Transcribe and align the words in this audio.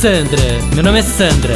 Sandra, 0.00 0.42
meu 0.74 0.84
nome 0.84 0.98
é 0.98 1.02
Sandra. 1.02 1.54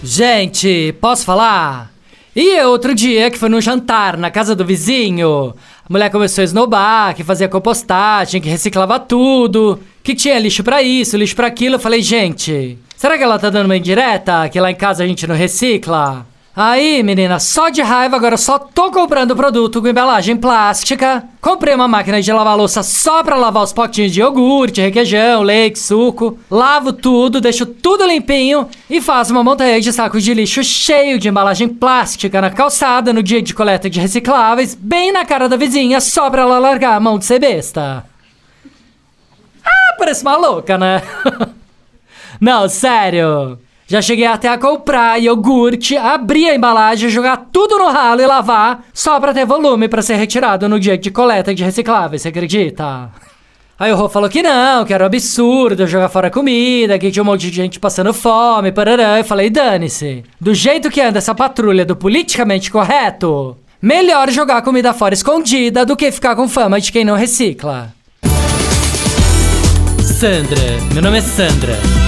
Gente, 0.00 0.94
posso 1.00 1.24
falar? 1.24 1.90
E 2.36 2.60
outro 2.60 2.94
dia 2.94 3.32
que 3.32 3.38
foi 3.38 3.48
num 3.48 3.60
jantar 3.60 4.16
na 4.16 4.30
casa 4.30 4.54
do 4.54 4.64
vizinho, 4.64 5.56
a 5.84 5.92
mulher 5.92 6.08
começou 6.08 6.40
a 6.40 6.44
esnobar, 6.44 7.16
que 7.16 7.24
fazia 7.24 7.48
compostagem, 7.48 8.40
que 8.40 8.48
reciclava 8.48 9.00
tudo, 9.00 9.80
que 10.04 10.14
tinha 10.14 10.38
lixo 10.38 10.62
pra 10.62 10.80
isso, 10.80 11.16
lixo 11.16 11.34
pra 11.34 11.48
aquilo. 11.48 11.74
Eu 11.74 11.80
falei, 11.80 12.00
gente, 12.00 12.78
será 12.96 13.18
que 13.18 13.24
ela 13.24 13.40
tá 13.40 13.50
dando 13.50 13.66
uma 13.66 13.76
indireta? 13.76 14.48
Que 14.48 14.60
lá 14.60 14.70
em 14.70 14.76
casa 14.76 15.02
a 15.02 15.06
gente 15.06 15.26
não 15.26 15.34
recicla? 15.34 16.24
Aí, 16.60 17.04
menina, 17.04 17.38
só 17.38 17.68
de 17.68 17.80
raiva 17.82 18.16
agora 18.16 18.36
só 18.36 18.58
tô 18.58 18.90
comprando 18.90 19.36
produto 19.36 19.80
com 19.80 19.86
embalagem 19.86 20.36
plástica. 20.36 21.22
Comprei 21.40 21.72
uma 21.72 21.86
máquina 21.86 22.20
de 22.20 22.32
lavar 22.32 22.56
louça 22.56 22.82
só 22.82 23.22
pra 23.22 23.36
lavar 23.36 23.62
os 23.62 23.72
potinhos 23.72 24.10
de 24.10 24.18
iogurte, 24.18 24.80
requeijão, 24.80 25.42
leite, 25.42 25.78
suco. 25.78 26.36
Lavo 26.50 26.92
tudo, 26.92 27.40
deixo 27.40 27.64
tudo 27.64 28.04
limpinho 28.04 28.68
e 28.90 29.00
faço 29.00 29.30
uma 29.30 29.44
montanha 29.44 29.80
de 29.80 29.92
sacos 29.92 30.24
de 30.24 30.34
lixo 30.34 30.64
cheio 30.64 31.16
de 31.16 31.28
embalagem 31.28 31.68
plástica 31.68 32.40
na 32.40 32.50
calçada 32.50 33.12
no 33.12 33.22
dia 33.22 33.40
de 33.40 33.54
coleta 33.54 33.88
de 33.88 34.00
recicláveis, 34.00 34.74
bem 34.74 35.12
na 35.12 35.24
cara 35.24 35.48
da 35.48 35.56
vizinha, 35.56 36.00
só 36.00 36.28
pra 36.28 36.42
ela 36.42 36.58
largar 36.58 36.96
a 36.96 37.00
mão 37.00 37.20
de 37.20 37.24
ser 37.24 37.38
besta. 37.38 38.04
Ah, 39.64 39.94
parece 39.96 40.22
uma 40.22 40.36
louca, 40.36 40.76
né? 40.76 41.02
Não, 42.40 42.68
sério. 42.68 43.60
Já 43.90 44.02
cheguei 44.02 44.26
até 44.26 44.48
a 44.48 44.58
comprar 44.58 45.18
iogurte, 45.18 45.96
abrir 45.96 46.50
a 46.50 46.54
embalagem, 46.54 47.08
jogar 47.08 47.48
tudo 47.50 47.78
no 47.78 47.88
ralo 47.88 48.20
e 48.20 48.26
lavar, 48.26 48.84
só 48.92 49.18
pra 49.18 49.32
ter 49.32 49.46
volume 49.46 49.88
pra 49.88 50.02
ser 50.02 50.16
retirado 50.16 50.68
no 50.68 50.78
dia 50.78 50.98
de 50.98 51.10
coleta 51.10 51.54
de 51.54 51.64
recicláveis, 51.64 52.20
você 52.20 52.28
acredita? 52.28 53.10
Aí 53.78 53.90
o 53.90 53.96
Rô 53.96 54.06
falou 54.06 54.28
que 54.28 54.42
não, 54.42 54.84
que 54.84 54.92
era 54.92 55.04
um 55.04 55.06
absurdo 55.06 55.86
jogar 55.86 56.10
fora 56.10 56.30
comida, 56.30 56.98
que 56.98 57.10
tinha 57.10 57.22
um 57.22 57.26
monte 57.26 57.48
de 57.48 57.56
gente 57.56 57.80
passando 57.80 58.12
fome, 58.12 58.72
parará. 58.72 59.18
Eu 59.18 59.24
falei, 59.24 59.48
dane-se. 59.48 60.22
Do 60.38 60.52
jeito 60.52 60.90
que 60.90 61.00
anda 61.00 61.16
essa 61.16 61.34
patrulha 61.34 61.86
do 61.86 61.96
politicamente 61.96 62.70
correto, 62.70 63.56
melhor 63.80 64.28
jogar 64.30 64.60
comida 64.60 64.92
fora 64.92 65.14
escondida 65.14 65.86
do 65.86 65.96
que 65.96 66.12
ficar 66.12 66.36
com 66.36 66.46
fama 66.46 66.78
de 66.78 66.92
quem 66.92 67.06
não 67.06 67.16
recicla. 67.16 67.94
Sandra, 70.02 70.60
meu 70.92 71.02
nome 71.02 71.18
é 71.18 71.22
Sandra. 71.22 72.07